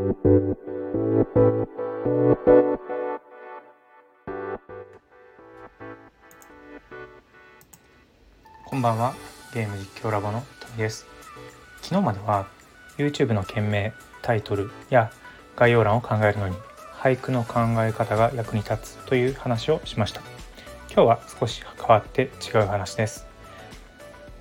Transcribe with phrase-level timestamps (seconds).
[0.00, 0.06] こ
[8.76, 9.14] んばんは。
[9.52, 11.04] ゲーム実況ラボのトミです。
[11.82, 12.46] 昨日までは
[12.96, 13.92] YouTube の件名
[14.22, 15.12] タイトルや
[15.54, 16.56] 概要欄を考えるのに
[16.94, 20.22] 俳句の考え方が役に立つという話をしました。
[20.90, 23.26] 今日は少し変わって違う話です。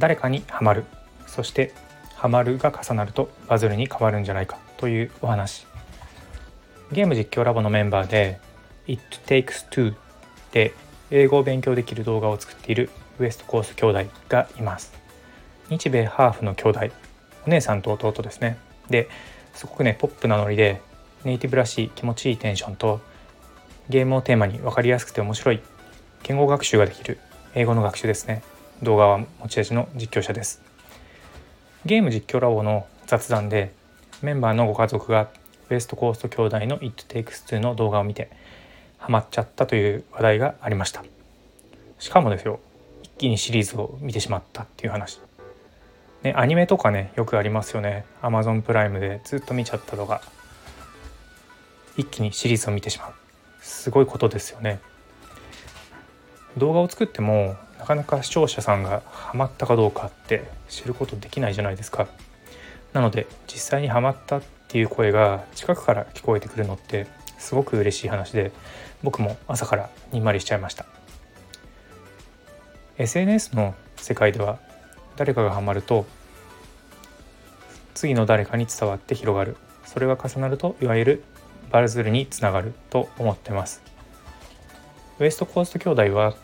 [0.00, 0.84] 誰かにハマる。
[1.28, 1.72] そして
[2.24, 5.66] ハマるが重なるとバズるに変わるんじゃないかというお話。
[6.90, 8.40] ゲーム実況ラボのメンバーで
[8.86, 9.94] It Takes Two
[10.50, 10.72] で
[11.10, 12.88] 英語を勉強できる動画を作っている
[13.20, 14.94] ウエストコース兄弟がいます。
[15.68, 16.80] 日米ハーフの兄弟
[17.46, 18.56] お姉さんと弟ですね。
[18.88, 19.10] で
[19.52, 20.80] すごくねポップなノリで
[21.24, 23.02] ネイティブらしい気持ちいいテンションと
[23.90, 25.60] ゲームをテーマに分かりやすくて面白い
[26.22, 27.18] 言語学習ができる
[27.54, 28.42] 英語の学習ですね。
[28.82, 30.73] 動画は持ち味の実況者です。
[31.86, 33.74] ゲーム実況ラボの雑談で
[34.22, 35.28] メンバーのご家族が
[35.68, 38.30] ウエストコースト兄弟の It Takes Two の動画を見て
[38.96, 41.04] ハマっちゃったという話題がありました。
[41.98, 42.58] しかもですよ
[43.02, 45.20] 一気にシリーズを見てしまったっていう話。
[46.22, 48.06] ねアニメとかねよくありますよね。
[48.22, 50.22] Amazon プライムでずっと見ちゃったとか。
[51.98, 53.12] 一気にシリーズを見てしまう。
[53.60, 54.80] すごいことですよね。
[56.56, 62.08] 動画を作ってもなかなか視聴者さんがハマったかどうかって知ることできないじゃないですか。
[62.94, 68.52] なので実際にハマったっていう声が近くから聞こえてくるのってすごく嬉しい話で
[69.02, 70.86] 僕も朝からにんまりしちゃいました。
[72.96, 74.58] SNS の世界では
[75.16, 76.06] 誰かがハマると
[77.92, 79.58] 次の誰かに伝わって広がる。
[79.84, 81.24] それが重なるといわゆる
[81.70, 83.82] バルズルにつながると思ってます。
[85.18, 86.34] ウエストコースト兄弟は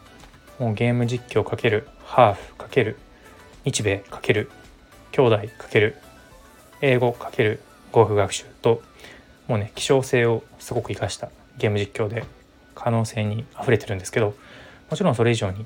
[0.60, 2.96] もうゲーム実況×ハーフ×
[3.64, 4.48] 日米×
[5.10, 5.94] 兄弟×
[6.82, 7.58] 英語×
[7.90, 8.82] 語学学習と
[9.48, 12.24] もうね希少性をすごく生かしたゲーム実況で
[12.74, 14.34] 可能性にあふれてるんですけど
[14.90, 15.64] もちろんそれ以上に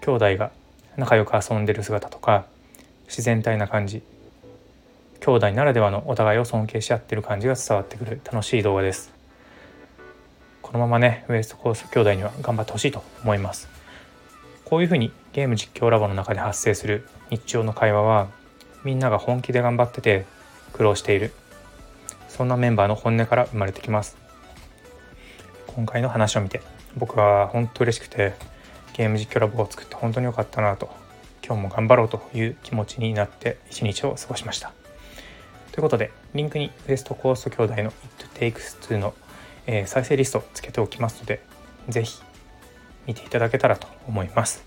[0.00, 0.50] 兄弟が
[0.96, 2.46] 仲良く遊んでる姿とか
[3.06, 4.02] 自然体な感じ
[5.20, 9.12] 兄弟ならではのお互いを尊敬し合ってる感じが伝わってくる楽しい動画です。
[10.62, 13.75] このままねウエストコース兄弟には頑張ってほしいと思います。
[14.66, 18.28] こういうふうにゲーム実況ラボの中で発生する日常の会話は
[18.82, 20.26] みんなが本気で頑張ってて
[20.72, 21.32] 苦労している。
[22.28, 24.16] そんなメンバーの本音から生まれてきます。
[25.68, 26.62] 今回の話を見て
[26.96, 28.34] 僕は本当嬉しくて
[28.94, 30.90] ゲーム実況ラボを作って本当に良かったなと
[31.46, 34.72] 今日も頑張ろうという気持ちになって一日を過ごしました。
[35.70, 39.14] ということでリンクにウエストコースト兄弟の it takes to の、
[39.68, 41.40] え、再生リストをつけておきますので
[41.88, 42.20] 是非
[43.06, 44.64] 見ていただけたらと思います。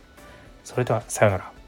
[0.63, 1.59] それではさようなら。